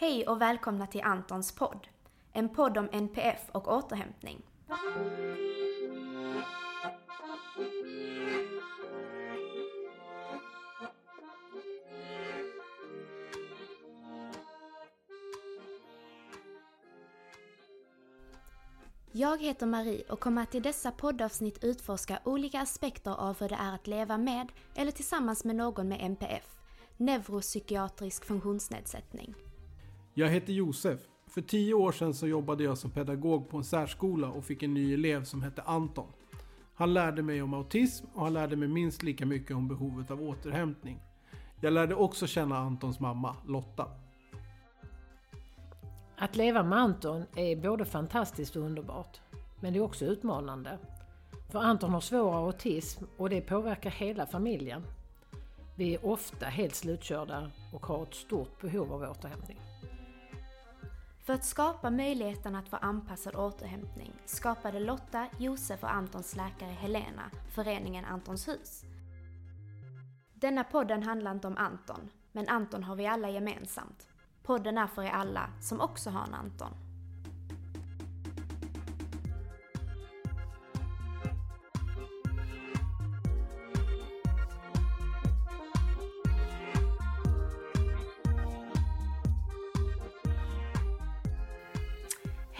[0.00, 1.88] Hej och välkomna till Antons podd.
[2.32, 4.42] En podd om NPF och återhämtning.
[19.12, 23.58] Jag heter Marie och kommer att i dessa poddavsnitt utforska olika aspekter av hur det
[23.60, 26.56] är att leva med eller tillsammans med någon med NPF,
[26.96, 29.34] neuropsykiatrisk funktionsnedsättning.
[30.20, 31.00] Jag heter Josef.
[31.26, 34.74] För tio år sedan så jobbade jag som pedagog på en särskola och fick en
[34.74, 36.06] ny elev som hette Anton.
[36.74, 40.22] Han lärde mig om autism och han lärde mig minst lika mycket om behovet av
[40.22, 40.98] återhämtning.
[41.60, 43.86] Jag lärde också känna Antons mamma, Lotta.
[46.16, 49.20] Att leva med Anton är både fantastiskt och underbart.
[49.60, 50.78] Men det är också utmanande.
[51.52, 54.82] För Anton har svår autism och det påverkar hela familjen.
[55.76, 59.58] Vi är ofta helt slutkörda och har ett stort behov av återhämtning.
[61.30, 67.30] För att skapa möjligheten att få anpassad återhämtning skapade Lotta, Josef och Antons läkare Helena
[67.54, 68.84] föreningen Antons hus.
[70.34, 74.08] Denna podden handlar inte om Anton, men Anton har vi alla gemensamt.
[74.42, 76.89] Podden är för er alla som också har en Anton.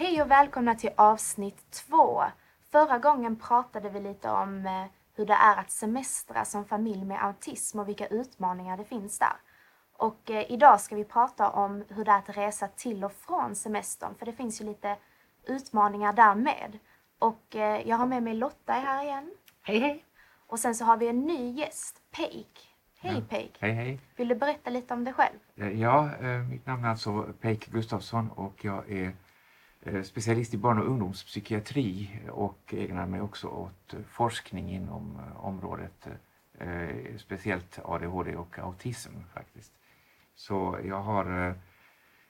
[0.01, 2.23] Hej och välkomna till avsnitt två.
[2.71, 4.85] Förra gången pratade vi lite om eh,
[5.15, 9.33] hur det är att semestra som familj med autism och vilka utmaningar det finns där.
[9.97, 13.55] Och eh, idag ska vi prata om hur det är att resa till och från
[13.55, 14.97] semestern, för det finns ju lite
[15.47, 16.79] utmaningar där med.
[17.19, 19.31] Och eh, jag har med mig Lotta här igen.
[19.61, 20.05] Hej hej!
[20.47, 22.69] Och sen så har vi en ny gäst, Peik.
[22.99, 23.21] Hej Ja.
[23.29, 23.57] Peik!
[23.59, 23.99] Hej hej.
[24.15, 25.37] Vill du berätta lite om dig själv?
[25.79, 26.09] Ja,
[26.49, 29.13] mitt namn är alltså Peik Gustafsson och jag är
[29.83, 35.45] Eh, specialist i barn och ungdomspsykiatri och ägnar mig också åt eh, forskning inom eh,
[35.45, 36.07] området,
[37.17, 39.73] speciellt ADHD och autism faktiskt.
[40.35, 41.55] Så jag har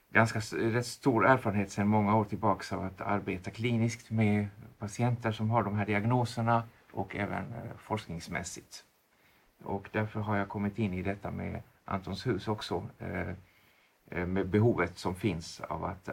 [0.09, 4.47] ganska rätt stor erfarenhet sedan många år tillbaka av att arbeta kliniskt med
[4.79, 8.83] patienter som har de här diagnoserna och även forskningsmässigt.
[9.63, 12.87] Och därför har jag kommit in i detta med Antons hus också.
[14.05, 16.09] Med behovet som finns av att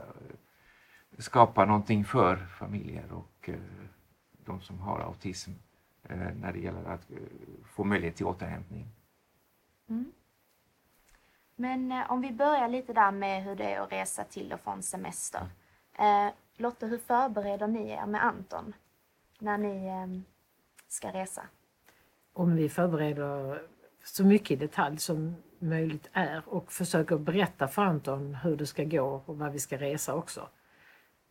[1.19, 3.55] skapa någonting för familjer och eh,
[4.45, 5.51] de som har autism
[6.03, 7.17] eh, när det gäller att eh,
[7.65, 8.87] få möjlighet till återhämtning.
[9.89, 10.13] Mm.
[11.57, 14.83] Men om vi börjar lite där med hur det är att resa till och från
[14.83, 15.49] semester.
[16.61, 18.75] Lotta, hur förbereder ni er med Anton
[19.39, 20.21] när ni eh,
[20.89, 21.43] ska resa?
[22.33, 23.63] Om vi förbereder
[24.05, 28.85] så mycket i detalj som möjligt är och försöker berätta för Anton hur det ska
[28.85, 30.49] gå och vad vi ska resa också.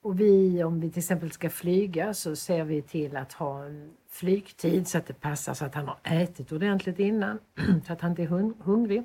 [0.08, 3.92] Och vi, om vi till exempel ska flyga så ser vi till att ha en
[4.10, 7.40] flygtid så att det passar så att han har ätit ordentligt innan,
[7.88, 9.04] så att han inte är hun- hungrig.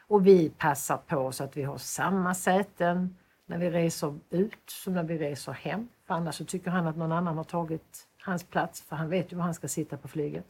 [0.00, 3.16] Och vi passar på så att vi har samma säten
[3.46, 5.88] när vi reser ut som när vi reser hem.
[6.06, 9.32] För annars så tycker han att någon annan har tagit hans plats för han vet
[9.32, 10.46] ju var han ska sitta på flyget.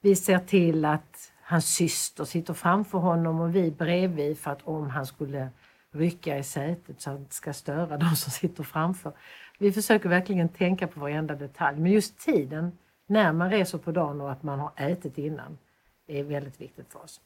[0.00, 4.90] Vi ser till att hans syster sitter framför honom och vi bredvid för att om
[4.90, 5.48] han skulle
[5.90, 9.12] rycka i sätet så att han inte ska störa de som sitter framför.
[9.58, 11.80] Vi försöker verkligen tänka på varenda detalj.
[11.80, 15.58] Men just tiden när man reser på dagen och att man har ätit innan
[16.06, 17.20] är väldigt viktigt för oss.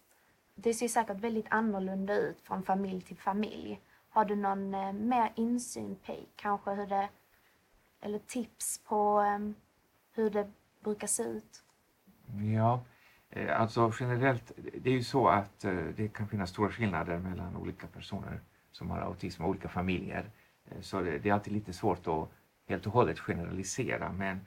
[0.55, 3.81] Det ser säkert väldigt annorlunda ut från familj till familj.
[4.09, 6.29] Har du någon eh, mer insyn, Peik?
[6.37, 7.09] Kanske hur det...
[8.01, 9.39] Eller tips på eh,
[10.15, 10.51] hur det
[10.85, 11.63] brukar se ut?
[12.55, 12.81] Ja,
[13.31, 17.57] eh, alltså generellt, det är ju så att eh, det kan finnas stora skillnader mellan
[17.57, 18.41] olika personer
[18.73, 20.31] som har autism och olika familjer.
[20.71, 22.29] Eh, så det, det är alltid lite svårt att
[22.67, 24.13] helt och hållet generalisera.
[24.13, 24.41] Men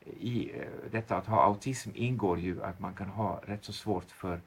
[0.00, 3.72] eh, i eh, detta att ha autism ingår ju att man kan ha rätt så
[3.72, 4.40] svårt för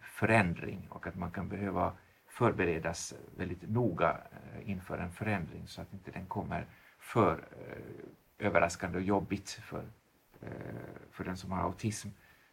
[0.00, 1.92] förändring och att man kan behöva
[2.26, 4.16] förberedas väldigt noga
[4.64, 6.66] inför en förändring så att inte den kommer
[6.98, 7.44] för
[8.38, 9.84] överraskande och jobbigt för,
[11.10, 12.08] för den som har autism.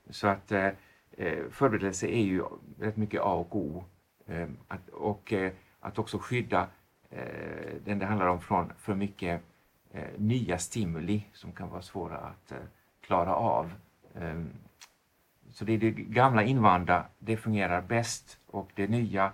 [0.10, 0.52] Så att
[1.50, 2.44] förberedelse är ju
[2.80, 3.84] rätt mycket A och O.
[4.68, 5.34] Att, och
[5.86, 6.68] att också skydda
[7.10, 9.42] eh, den det handlar om från för mycket
[9.92, 12.58] eh, nya stimuli som kan vara svåra att eh,
[13.02, 13.74] klara av.
[14.16, 14.44] Eh,
[15.52, 19.32] så det är det gamla invanda, det fungerar bäst och det nya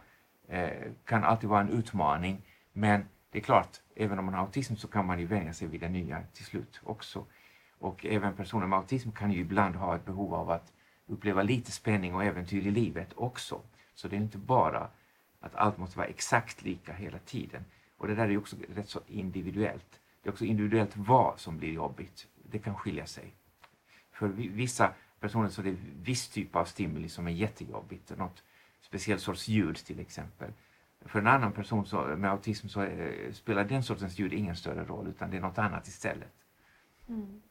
[0.48, 0.70] eh,
[1.06, 2.42] kan alltid vara en utmaning.
[2.74, 5.68] Men det är klart, även om man har autism så kan man ju vänja sig
[5.68, 7.26] vid det nya till slut också.
[7.80, 10.74] Och även personer med autism kan ju ibland ha ett behov av att
[11.08, 13.62] uppleva lite spänning och äventyr i livet också.
[13.94, 14.88] Så det är inte bara
[15.42, 17.66] att allt måste vara exakt lika hela tiden.
[17.98, 20.00] Och det där är ju också rätt så individuellt.
[20.22, 22.28] Det är också individuellt vad som blir jobbigt.
[22.44, 23.34] Det kan skilja sig.
[24.12, 28.18] För vissa personer så är det viss typ av stimuli som är jättejobbigt.
[28.18, 28.44] Något
[28.82, 30.52] speciell sorts ljud till exempel.
[31.06, 34.86] För en annan person så, med autism så är, spelar den sortens ljud ingen större
[34.86, 36.34] roll utan det är något annat istället.
[37.08, 37.42] Mm.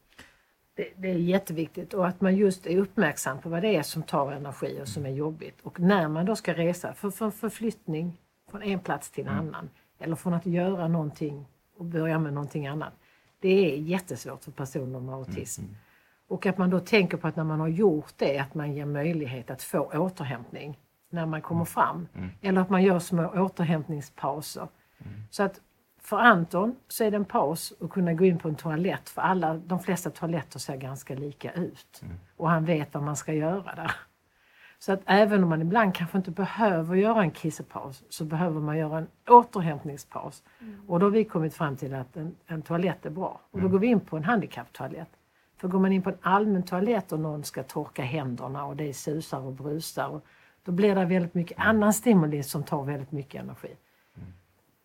[0.81, 4.03] Det, det, är jätteviktigt och att man just är uppmärksam på vad det är som
[4.03, 5.61] tar energi och som är jobbigt.
[5.63, 8.17] Och när man då ska resa för, för förflyttning
[8.51, 9.47] från en plats till en mm.
[9.47, 9.69] annan
[9.99, 11.45] eller från att göra någonting
[11.77, 12.93] och börja med någonting annat.
[13.39, 15.61] Det är jättesvårt för personer med autism.
[15.61, 15.75] Mm.
[16.27, 18.85] Och att man då tänker på att när man har gjort det att man ger
[18.85, 20.79] möjlighet att få återhämtning
[21.09, 21.65] när man kommer mm.
[21.65, 22.07] fram.
[22.15, 22.29] Mm.
[22.41, 24.67] Eller att man gör små återhämtningspauser.
[24.97, 25.13] Mm.
[25.29, 25.61] Så att
[26.01, 29.21] för Anton så är det en paus att kunna gå in på en toalett för
[29.21, 32.01] alla, de flesta toaletter ser ganska lika ut.
[32.03, 32.15] Mm.
[32.37, 33.91] Och han vet vad man ska göra där.
[34.79, 38.77] Så att även om man ibland kanske inte behöver göra en kissepaus så behöver man
[38.77, 40.43] göra en återhämtningspaus.
[40.59, 40.89] Mm.
[40.89, 43.41] Och då har vi kommit fram till att en, en toalett är bra.
[43.51, 43.71] Och då mm.
[43.71, 45.09] går vi in på en handikapptoalett.
[45.57, 48.93] För går man in på en allmän toalett och någon ska torka händerna och det
[48.93, 50.25] susar och brusar och
[50.63, 53.75] då blir det väldigt mycket annan stimuli som tar väldigt mycket energi.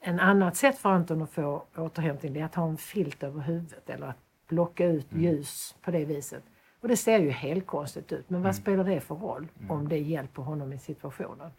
[0.06, 3.90] En annat sätt för Anton att få återhämtning är att ha en filt över huvudet
[3.90, 4.18] eller att
[4.48, 5.24] blocka ut mm.
[5.24, 6.42] ljus på det viset.
[6.80, 8.62] Och det ser ju helt konstigt ut, men vad mm.
[8.62, 9.70] spelar det för roll mm.
[9.70, 11.50] om det hjälper honom i situationen?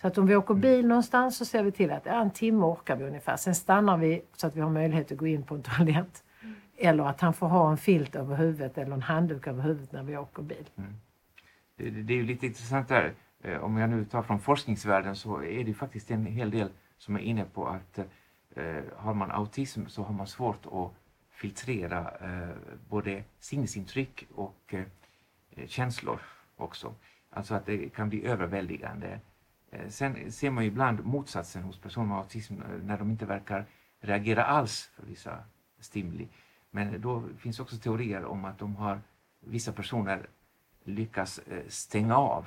[0.00, 2.64] Så att om vi åker bil någonstans så ser vi till att ja, en timme
[2.64, 3.36] orkar vi ungefär.
[3.36, 6.24] Sen stannar vi så att vi har möjlighet att gå in på en toalett.
[6.76, 10.02] Eller att han får ha en filt över huvudet eller en handduk över huvudet när
[10.02, 10.70] vi åker bil.
[10.76, 10.94] Mm.
[11.76, 13.14] Det, det, är ju lite intressant där.
[13.42, 17.16] Eh, om jag nu tar från forskningsvärlden så är det faktiskt en hel del som
[17.16, 17.98] är inne på att
[18.54, 20.92] eh, har man autism så har man svårt att
[21.30, 22.56] filtrera eh,
[22.88, 24.86] både sinnesintryck och eh,
[25.66, 26.20] känslor
[26.56, 26.94] också.
[27.30, 29.20] Alltså att det kan bli överväldigande.
[29.70, 33.26] Eh, sen ser man ju ibland motsatsen hos personer med autism eh, när de inte
[33.26, 33.66] verkar
[34.00, 35.38] reagera alls för vissa
[35.80, 36.28] stimuli.
[36.70, 39.00] Men då finns också teorier om att de har,
[39.40, 40.26] vissa personer
[40.84, 42.46] lyckas eh, stänga av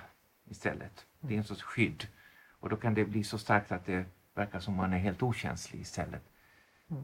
[0.50, 1.06] istället.
[1.20, 2.08] Det är en sorts skydd.
[2.50, 4.06] Och då kan det bli så starkt att det
[4.36, 6.22] verkar som man är helt okänslig istället.
[6.92, 7.04] Mm.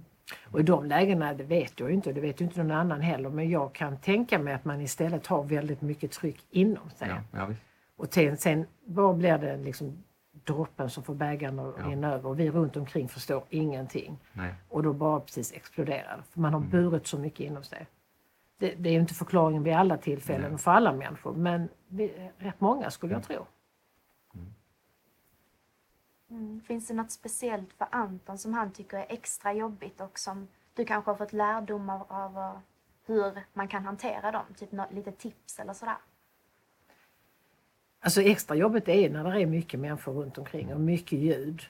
[0.51, 3.01] Och i de lägena, det vet jag inte och det vet ju inte någon annan
[3.01, 7.07] heller, men jag kan tänka mig att man istället har väldigt mycket tryck inom sig.
[7.07, 7.53] Ja, ja,
[7.95, 10.03] och sen, sen vad blir det liksom
[10.45, 14.18] droppen som får bägaren att rinna över och vi runt omkring förstår ingenting.
[14.33, 14.53] Nej.
[14.69, 16.71] Och då bara precis exploderar För man har mm.
[16.71, 17.88] burit så mycket inom sig.
[18.59, 22.31] Det, det är ju inte förklaringen vid alla tillfällen och för alla människor men vi,
[22.38, 23.45] rätt många skulle jag tro.
[26.29, 26.62] Mm.
[26.62, 30.85] Finns det något speciellt för Anton som han tycker är extra jobbigt och som du
[30.85, 32.59] kanske har fått lärdomar av
[33.06, 34.45] hur man kan hantera dem?
[34.57, 35.97] Typ något, lite tips eller sådär?
[38.00, 41.62] Alltså extra jobbigt är när det är mycket människor runt omkring och mycket ljud.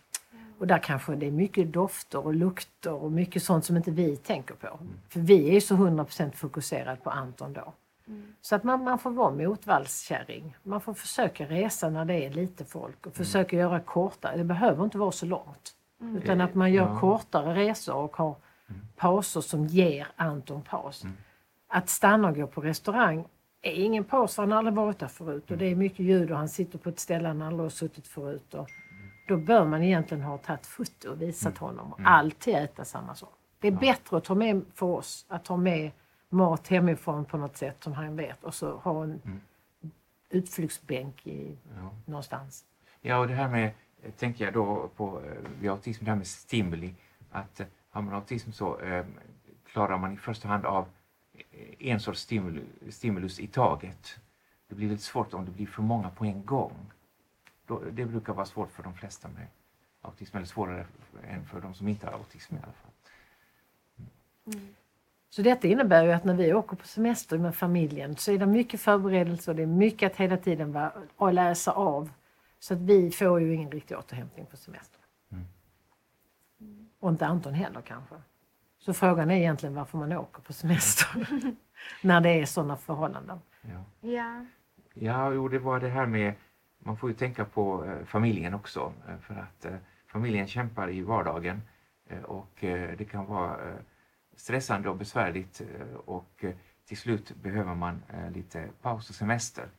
[0.59, 4.17] Och där kanske det är mycket dofter och lukter och mycket sånt som inte vi
[4.17, 4.67] tänker på.
[4.67, 4.93] Mm.
[5.09, 7.73] För vi är ju så 100% fokuserade på Anton då.
[8.07, 8.33] Mm.
[8.41, 10.57] Så att man, man får vara motvallskärring.
[10.63, 13.25] Man får försöka resa när det är lite folk och mm.
[13.25, 14.37] försöka göra kortare.
[14.37, 15.73] Det behöver inte vara så långt.
[16.01, 16.17] Mm.
[16.17, 16.99] Utan att man gör ja.
[16.99, 18.35] kortare resor och har
[18.69, 18.81] mm.
[18.95, 21.03] pauser som ger Anton paus.
[21.03, 21.15] Mm.
[21.67, 23.25] Att stanna och gå på restaurang
[23.61, 26.31] är ingen paus för han har aldrig varit där förut och det är mycket ljud
[26.31, 28.53] och han sitter på ett ställe han aldrig har suttit förut.
[28.53, 28.67] Och
[29.27, 33.33] då bör man egentligen ha tagit foto och visat honom och alltid äta samma sak.
[33.59, 33.79] Det är ja.
[33.79, 35.91] bättre att ta med för oss att ta med
[36.29, 39.41] mat hemifrån på något sätt som han vet och så ha en mm.
[40.29, 41.91] utflyktsbänk i, ja.
[42.05, 42.65] någonstans.
[43.01, 43.71] Ja, och det här med,
[44.17, 46.93] tänker jag då på eh, vid autism, det här med stimuli.
[47.31, 49.05] Att eh, har man autism så eh,
[49.65, 50.85] klarar man i första hand av
[51.33, 54.19] eh, en sorts stimulus, stimulus i taget.
[54.67, 56.91] Det blir lite svårt om det blir för många på en gång.
[57.65, 59.47] Då, det brukar vara svårt för de flesta med
[60.01, 60.85] autism, eller svårare
[61.27, 62.91] än för de som inte har autism i alla fall.
[64.45, 64.75] Mm.
[65.29, 68.45] Så detta innebär ju att när vi åker på semester med familjen så är det
[68.45, 72.09] mycket förberedelser och det är mycket att hela tiden vara, och läsa av.
[72.59, 74.99] Så att vi får ju ingen riktig återhämtning på semester.
[75.31, 75.45] Mm.
[76.99, 78.15] Och inte Anton heller kanske.
[78.79, 81.27] Så frågan är egentligen varför man åker på semester
[82.01, 83.39] när det är sådana förhållanden.
[83.61, 84.09] Ja.
[84.09, 84.45] ja.
[84.93, 86.33] Ja, jo, det var det här med,
[86.79, 89.75] man får ju tänka på eh, familjen också eh, för att eh,
[90.07, 91.61] familjen kämpar i vardagen
[92.07, 93.75] eh, och eh, det kan vara eh,
[94.37, 99.69] stressande och besvärligt eh, och eh, till slut behöver man eh, lite paus och semester.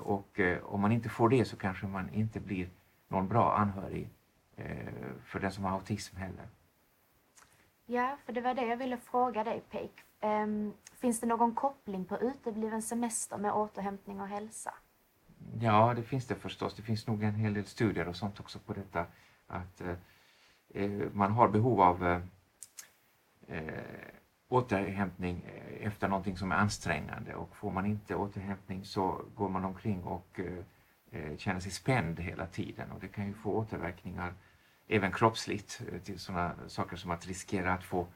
[0.00, 2.68] Och om man inte får det så kanske man inte blir
[3.08, 4.08] någon bra anhörig
[5.24, 6.48] för den som har autism heller.
[7.86, 9.92] Ja, för det var det jag ville fråga dig Peik.
[10.20, 14.74] Ehm, finns det någon koppling på utebliven semester med återhämtning och hälsa?
[15.60, 16.74] Ja, det finns det förstås.
[16.74, 19.06] Det finns nog en hel del studier och sånt också på detta.
[19.46, 19.82] Att
[21.12, 22.22] man har behov av
[23.48, 24.14] eh,
[24.48, 27.34] återhämtning eh, efter någonting som är ansträngande.
[27.34, 30.58] Och får man inte återhämtning så går man omkring och eh,
[31.10, 32.90] eh känner sig spänd hela tiden.
[32.92, 34.34] Och det kan ju få återverkningar
[34.88, 38.06] även kroppsligt eh, till sådana saker som att riskera att få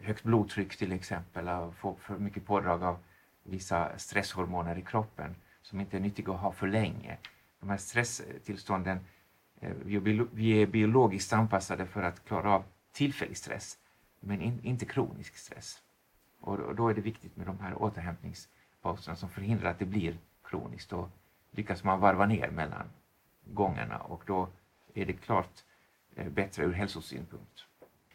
[0.00, 2.98] högt blodtryck till exempel, och få för mycket pådrag av
[3.42, 7.18] vissa stresshormoner i kroppen som inte är nyttiga att ha för länge.
[7.60, 8.98] De här stresstillstånden,
[10.32, 13.78] vi är biologiskt anpassade för att klara av tillfällig stress,
[14.22, 15.82] men in, inte kronisk stress.
[16.40, 20.90] Och då är det viktigt med de här återhämtningspauserna som förhindrar att det blir kroniskt.
[20.90, 21.08] Då
[21.50, 22.90] lyckas man varva ner mellan
[23.44, 24.48] gångerna och då
[24.94, 25.64] är det klart
[26.14, 27.64] eh, bättre ur hälsosynpunkt.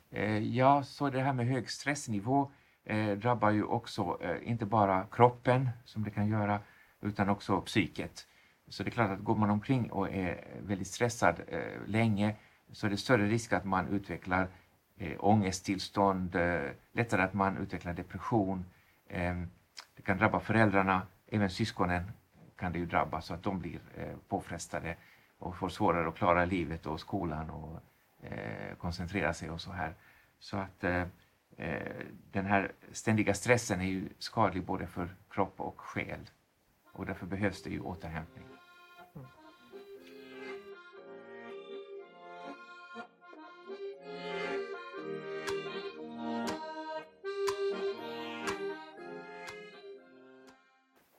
[0.10, 2.52] Eh, ja, så det här med hög stressnivå
[2.84, 6.60] eh, drabbar ju också eh, inte bara kroppen som det kan göra
[7.02, 8.28] utan också psyket.
[8.68, 12.36] Så det är klart att går man omkring och är väldigt stressad eh, länge
[12.72, 14.48] så är det större risk att man utvecklar
[14.98, 18.66] eh, ångesttillstånd, eh, lättare att man utvecklar depression.
[19.08, 19.36] Eh,
[19.96, 22.12] det kan drabba föräldrarna, även syskonen
[22.56, 24.96] kan det ju drabba så att de blir eh, påfrestade
[25.38, 27.80] och får svårare att klara livet och skolan och
[28.22, 29.94] eh, koncentrera sig och så här.
[30.40, 31.04] Så att eh,
[31.58, 31.96] eh
[32.32, 36.30] den här ständiga stressen är ju skadlig både för kropp och själ
[36.92, 38.57] och därför behövs det ju återhämtning.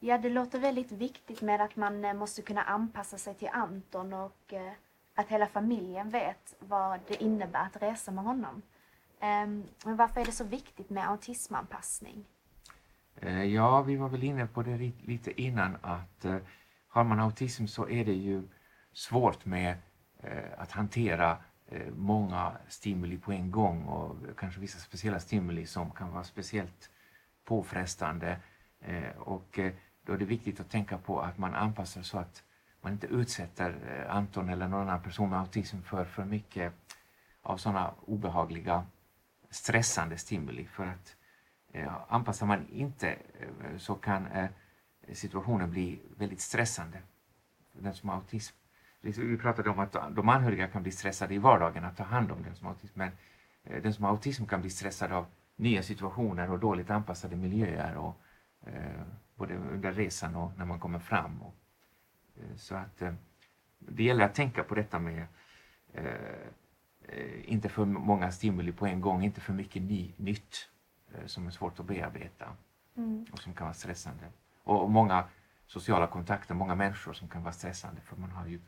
[0.08, 4.12] Ja, det låter väldigt viktigt med att man eh, måste kunna anpassa sig till Anton
[4.12, 4.72] och eh,
[5.14, 8.62] att hela familjen vet vad det innebär att resa med honom.
[9.20, 12.24] Ehm, men varför är det så viktigt med autismanpassning?
[13.16, 16.26] Eh, ja, vi var väl inne på det lite innan att
[16.88, 18.42] har man autism så är det ju
[18.92, 19.76] svårt med
[20.56, 21.36] att hantera
[21.96, 26.90] många stimuli på en gång och kanske vissa speciella stimuli som kan vara speciellt
[27.44, 28.40] påfrestande.
[29.18, 29.58] Och
[30.08, 32.42] då är det viktigt att tänka på att man anpassar så att
[32.80, 36.72] man inte utsätter eh, Anton eller någon annan person med autism för för mycket
[37.42, 38.86] av sådana obehagliga
[39.50, 40.66] stressande stimuli.
[40.66, 41.16] För att
[41.72, 44.48] Eh, anpassar man inte eh, så kan eh,
[45.12, 46.98] situationen bli väldigt stressande
[47.72, 48.56] för den som har autism.
[49.00, 52.42] Vi pratade om att de anhöriga kan bli stressade i vardagen att ta hand om
[52.42, 53.10] den som har autism, men
[53.64, 57.96] eh, den som har autism kan bli stressad av nya situationer och dåligt anpassade miljöer
[57.96, 58.20] och,
[59.38, 61.42] både under resan och när man kommer fram.
[61.42, 61.54] Och,
[62.56, 63.02] så att
[63.78, 65.26] det gäller att tänka på detta med
[67.44, 70.68] inte för många stimuli på en gång, inte för mycket ny, nytt
[71.14, 72.56] Eh, som är svårt att bearbeta
[72.96, 73.26] mm.
[73.32, 74.24] och som kan vara stressande.
[74.62, 75.24] Och många
[75.66, 78.60] sociala kontakter, många människor som kan vara stressande för man har ju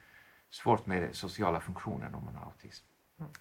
[0.50, 2.86] svårt med sociala funktioner om man har autism.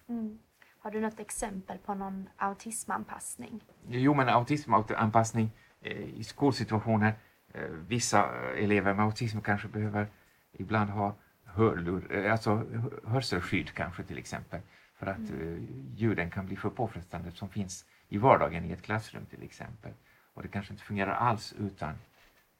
[0.06, 0.38] Mm.
[0.78, 3.64] Har du något exempel på någon autismanpassning?
[3.88, 5.50] Jo, men autismanpassning eh,
[5.88, 7.14] i skolsituationer.
[7.52, 10.06] Eh, vissa elever med autism kanske behöver
[10.52, 12.64] ibland ha hörlur, alltså
[13.04, 14.60] hörselskydd kanske till exempel
[14.94, 15.66] för att mm.
[15.96, 19.92] ljuden kan bli för påfrestande som finns i vardagen i ett klassrum till exempel.
[20.34, 21.94] Och det kanske inte fungerar alls utan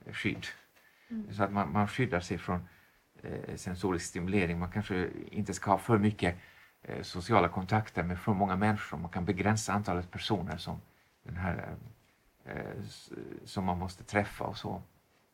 [0.05, 0.47] eh, skydd.
[1.11, 1.33] Mm.
[1.33, 2.69] Så att man, man skyddar sig från
[3.23, 4.59] eh, sensorisk stimulering.
[4.59, 6.37] Man kanske inte ska ha för mycket
[6.83, 8.99] eh, sociala kontakter med för många människor.
[8.99, 10.81] Man kan begränsa antalet personer som,
[11.23, 11.77] den här, eh, eh
[13.45, 14.83] som man måste träffa och så.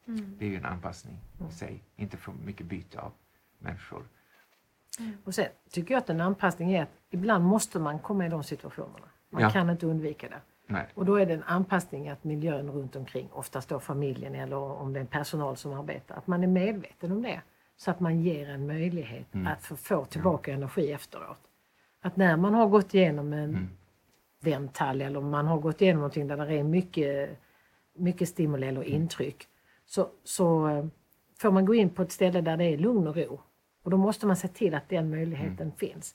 [0.09, 0.37] Mm.
[0.39, 1.51] Det är ju en anpassning mm.
[1.51, 1.83] i sig.
[1.97, 3.13] Inte för mycket byte av
[3.59, 4.05] människor.
[4.99, 5.13] Mm.
[5.25, 8.45] Och sen tycker jag att en anpassning är att ibland måste man komma i de
[8.45, 9.09] situationerna.
[9.31, 9.51] Man ja.
[9.51, 10.41] kan inte undvika det.
[10.67, 10.87] Nej.
[10.95, 14.93] Och då är det en anpassning att miljön runt omkring, oftast då familjen eller om
[14.93, 17.41] det är personal som arbetar, att man är medveten om det.
[17.77, 19.47] Så att man ger en möjlighet mm.
[19.47, 21.41] att få, få tillbaka energi efteråt.
[22.01, 23.71] Att när man har gått igenom en
[24.47, 27.39] vänthall eller om man har gått igenom någonting där det är mycket,
[27.97, 28.95] mycket stimuli eller mm.
[28.95, 29.49] intryck
[29.87, 30.87] så, så eh,
[31.39, 33.41] får man gå in på ett ställe där det är lugn och ro.
[33.83, 35.77] Och då måste man se till att den möjligheten mm.
[35.77, 36.15] finns.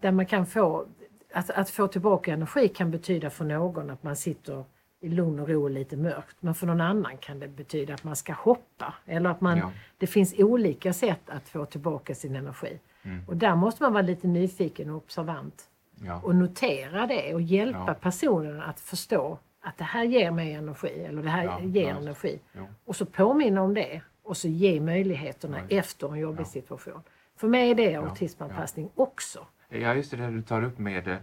[0.00, 0.86] Där man kan få
[1.32, 4.64] att, att få tillbaka energi kan betyda för någon att man sitter
[5.00, 6.36] i lugn och ro och lite mörkt.
[6.40, 8.94] Men för någon annan kan det betyda att man ska hoppa.
[9.06, 9.72] Eller att man, ja.
[9.98, 12.78] det finns olika sätt att få tillbaka sin energi.
[13.02, 13.24] Mm.
[13.28, 15.68] Och där måste man vara lite nyfiken och observant.
[16.06, 16.20] Ja.
[16.24, 17.94] Och notera det och hjälpa ja.
[17.94, 21.04] personen att förstå att det här ger mig energi.
[21.04, 22.40] Eller det här ger energi.
[22.84, 24.02] Och så påminna om det.
[24.22, 27.02] Och så ge möjligheterna efter en jobbig situation.
[27.36, 29.46] För mig är det autismanpassning också.
[29.68, 31.16] Ja, just det där du tar upp med eh,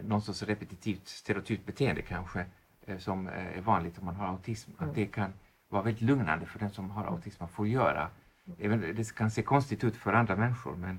[0.00, 2.44] någon sorts repetitivt stereotypt beteende kanske
[2.86, 4.70] eh, som eh, är vanligt om man har autism.
[4.78, 4.88] Mm.
[4.90, 5.32] Att det kan
[5.68, 8.10] vara väldigt lugnande för den som har autism att få göra
[8.56, 10.98] det kan se konstigt ut för andra människor men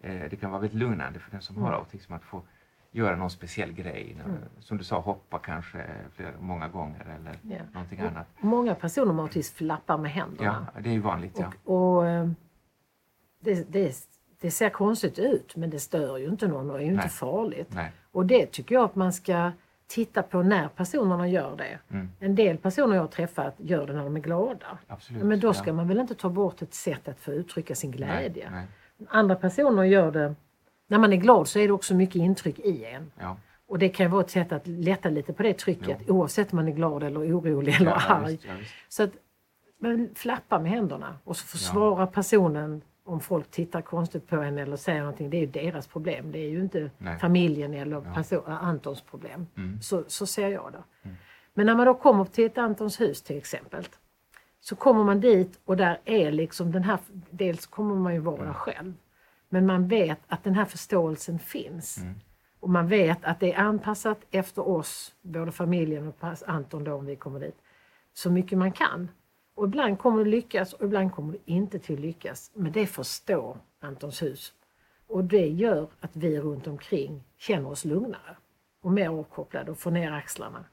[0.00, 1.80] det kan vara väldigt lugnande för den som har Mm.
[1.80, 2.42] autism att få
[2.90, 4.16] göra någon speciell grej.
[4.24, 4.36] Mm.
[4.60, 5.84] Som du sa, hoppa kanske
[6.14, 7.62] flera, många gånger eller Ja.
[7.72, 8.26] någonting annat.
[8.40, 10.66] Många personer med autism flappar med händerna.
[10.74, 11.38] Ja, det är ju vanligt.
[11.38, 11.52] Ja.
[11.64, 12.28] Och, och eh,
[13.40, 13.96] det, det,
[14.40, 17.08] det ser konstigt ut men det stör ju inte någon och är ju inte Nej.
[17.08, 17.68] farligt.
[17.74, 17.92] Nej.
[18.12, 19.52] Och det tycker jag att man ska
[19.86, 21.78] titta på när personerna gör det.
[21.90, 22.08] Mm.
[22.20, 24.78] En del personer jag har träffat gör det när de är glada.
[24.86, 25.22] Absolut.
[25.24, 25.72] Men då ska ja.
[25.72, 28.50] man väl inte ta bort ett sätt att få uttrycka sin glädje.
[28.50, 28.66] Nej.
[29.08, 30.34] Andra personer gör det,
[30.88, 33.12] när man är glad så är det också mycket intryck i en.
[33.20, 33.36] Ja.
[33.68, 36.68] Och det kan vara ett sätt att lätta lite på det trycket oavsett om man
[36.68, 38.32] är glad eller orolig eller Ja, arg.
[38.32, 38.72] visst, ja, visst.
[38.88, 39.10] Så att
[39.78, 41.46] men flappa med händerna och så Ja.
[41.48, 45.30] försvara personen om folk tittar konstigt på en eller säger någonting.
[45.30, 46.32] Det är ju deras problem.
[46.32, 47.18] Det är ju inte Nej.
[47.18, 48.14] familjen eller Ja.
[48.14, 49.46] person, Antons problem.
[49.56, 49.80] Mm.
[49.82, 51.08] Så, så ser jag det.
[51.54, 53.84] Men när man då kommer till ett Antons hus till exempel.
[54.68, 56.98] Så kommer man dit och där är liksom den här,
[57.30, 58.94] dels kommer man ju vara där själv.
[59.48, 61.98] Men man vet att den här förståelsen finns.
[61.98, 62.14] Mm.
[62.60, 66.14] Och man vet att det är anpassat efter oss, både familjen och
[66.46, 67.56] Anton då om vi kommer dit,
[68.12, 69.08] så mycket man kan.
[69.54, 72.50] Och ibland kommer det lyckas och ibland kommer det inte till lyckas.
[72.54, 74.52] Men det förstår Antons hus.
[75.06, 78.36] Och det gör att vi runt omkring känner oss lugnare
[78.82, 80.64] och mer avkopplade och får ner axlarna.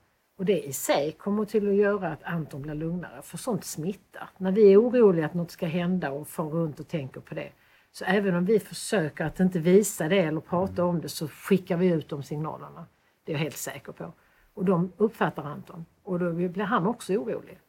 [0.43, 4.29] Och det i sig kommer till att göra att Anton blir lugnare, för sånt smittar.
[4.37, 7.49] När vi är oroliga att något ska hända och far runt och tänker på det.
[7.91, 11.77] Så även om vi försöker att inte visa det eller prata om det så skickar
[11.77, 12.85] vi ut de signalerna.
[13.23, 14.13] Det är jag helt säker på.
[14.53, 15.85] Och de uppfattar Anton.
[16.03, 17.59] Och då blir han också orolig.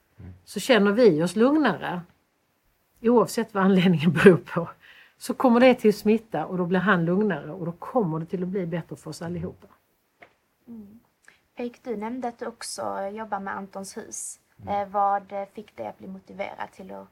[0.45, 2.01] Så känner vi oss lugnare,
[3.03, 4.69] oavsett vad anledningen beror på,
[5.19, 8.27] så kommer det till att smitta och då blir han lugnare och då kommer det
[8.27, 9.67] till att bli bättre för oss allihopa.
[11.57, 14.41] Erik, du nämnde att du också jobbar med Antons hus.
[14.69, 17.09] Eh, vad fick dig att bli motiverad till att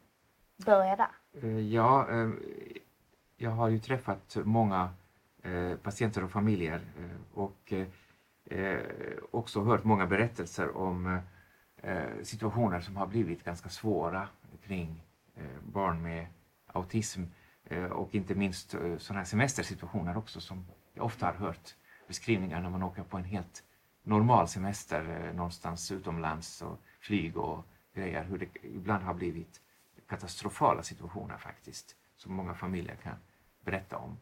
[0.67, 1.11] börja där?
[1.43, 2.31] Eh, Ja, eh,
[3.37, 4.91] jag har ju träffat många
[5.83, 6.81] patienter och familjer
[7.35, 7.73] och
[9.31, 11.21] också hört många berättelser om
[12.23, 14.29] situationer som har blivit ganska svåra
[14.63, 15.03] kring
[15.63, 16.27] barn med
[16.67, 17.23] autism
[17.93, 21.75] och inte minst sådana här semestersituationer också som jag ofta har hört
[22.09, 23.65] beskrivningar när man åker på en helt
[24.03, 29.61] normal semester eh, någonstans utomlands och flyg och grejer, hur det ibland har blivit
[30.09, 33.17] katastrofala situationer faktiskt, som många familjer kan
[33.65, 34.17] berätta om.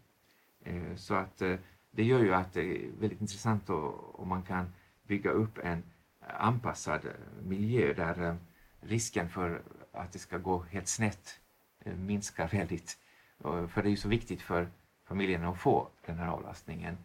[0.64, 1.56] Eh, så att eh,
[1.90, 5.82] det gör ju att det är väldigt intressant om man kan bygga upp en
[6.20, 7.00] anpassad
[7.42, 8.36] miljö där
[8.80, 9.62] risken för
[9.92, 11.40] att det ska gå helt snett
[11.84, 12.98] minskar väldigt.
[13.42, 14.68] För det är ju så viktigt för
[15.04, 16.96] familjerna att få den här avlastningen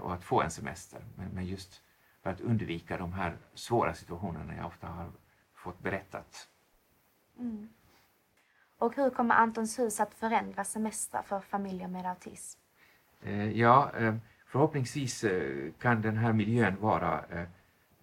[0.00, 1.04] och att få en semester.
[1.34, 1.82] Men just
[2.22, 5.10] för att undvika de här svåra situationerna jag ofta har
[5.54, 6.48] fått berättat.
[8.78, 12.60] Och hur kommer Antons hus att förändra semestrar för familjer med autism?
[13.22, 14.14] Eh, Ja, eh,
[14.46, 17.46] förhoppningsvis eh, kan den här miljön vara, eh,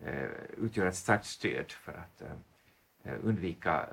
[0.10, 2.22] eh, utgöra ett starkt stöd för att
[3.04, 3.86] eh, undvika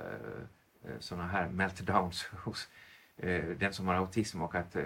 [0.99, 2.69] sådana här meltdowns hos
[3.57, 4.77] den som har autism och att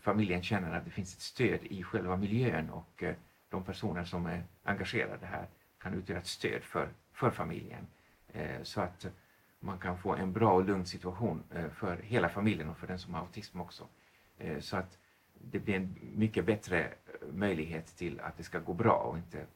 [0.00, 3.04] familjen känner att det finns ett stöd i själva miljön och
[3.52, 5.46] de personer som är engagerade här
[5.78, 7.86] kan utgöra ett stöd för, för familjen.
[8.32, 9.06] Eh, Så att
[9.60, 12.98] man kan få en bra och lugn situation eh, för hela familjen och för den
[12.98, 13.88] som har autism också.
[14.38, 14.98] Eh, Så att
[15.34, 16.92] det blir en mycket bättre eh,
[17.32, 19.46] möjlighet till att det ska gå bra och inte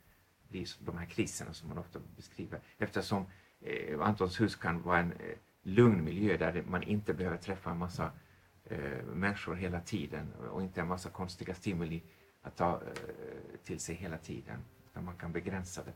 [0.48, 2.60] bli de här kriserna som man ofta beskriver.
[2.78, 3.26] Eftersom
[3.60, 7.78] eh, Antons hus kan vara en eh, lugn miljö där man inte behöver träffa en
[7.78, 8.10] massa
[8.64, 12.02] eh, människor hela tiden och inte en massa konstiga stimuli
[12.46, 12.80] att ta eh,
[13.64, 14.64] till sig hela tiden.
[14.90, 15.92] Utan man kan begränsa det.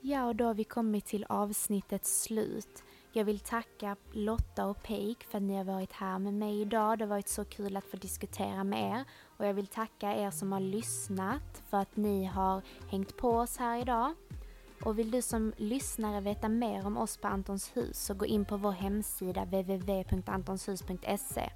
[0.00, 2.84] Ja, och då har vi kommit till avsnittets slut.
[3.12, 6.98] Jag vill tacka Lotta och Peik för att ni har varit här med mig idag.
[6.98, 9.04] Det har varit så kul att få diskutera med er.
[9.36, 13.56] Och jag vill tacka er som har lyssnat för att ni har hängt på oss
[13.56, 14.14] här idag.
[14.84, 18.44] Och vill du som lyssnare veta mer om oss på Antons hus så gå in
[18.44, 21.50] på vår hemsida www.antonshus.se.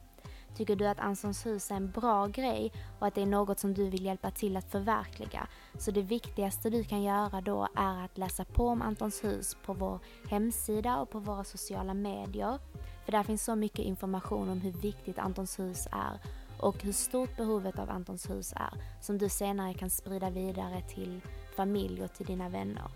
[0.56, 3.74] Tycker du att Antons hus är en bra grej och att det är något som
[3.74, 5.46] du vill hjälpa till att förverkliga
[5.78, 9.72] så det viktigaste du kan göra då är att läsa på om Antons hus på
[9.72, 9.98] vår
[10.30, 12.58] hemsida och på våra sociala medier.
[13.04, 16.18] För där finns så mycket information om hur viktigt Antons hus är
[16.60, 21.20] och hur stort behovet av Antons hus är som du senare kan sprida vidare till
[21.56, 22.90] familj och till dina vänner.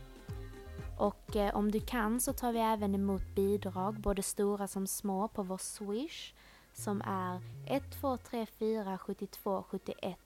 [0.98, 5.28] Och eh, om du kan så tar vi även emot bidrag, både stora som små,
[5.28, 6.32] på vår Swish
[6.78, 10.18] som är 1234 72 71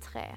[0.00, 0.36] 03.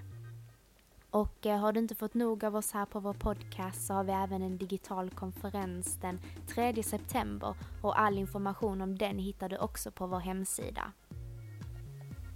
[1.10, 4.04] Och eh, har du inte fått nog av oss här på vår podcast så har
[4.04, 9.58] vi även en digital konferens den 3 september och all information om den hittar du
[9.58, 10.92] också på vår hemsida.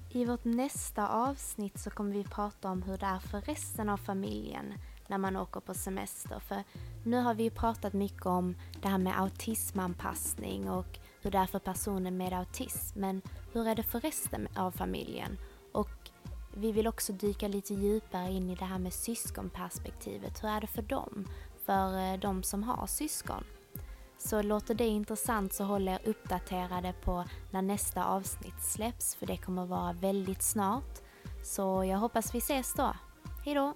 [0.09, 3.97] I vårt nästa avsnitt så kommer vi prata om hur det är för resten av
[3.97, 4.73] familjen
[5.07, 6.39] när man åker på semester.
[6.39, 6.63] För
[7.03, 11.59] nu har vi pratat mycket om det här med autismanpassning och hur det är för
[11.59, 12.99] personer med autism.
[12.99, 13.21] Men
[13.53, 15.38] hur är det för resten av familjen?
[15.71, 16.11] Och
[16.53, 20.43] vi vill också dyka lite djupare in i det här med syskonperspektivet.
[20.43, 21.27] Hur är det för dem?
[21.65, 23.43] För eh, de som har syskon.
[24.17, 29.38] Så låter det intressant så håll er uppdaterade på när nästa avsnitt släpps för det
[29.38, 31.01] kommer vara väldigt snart.
[31.43, 32.95] Så jag hoppas vi ses då.
[33.45, 33.73] Hejdå!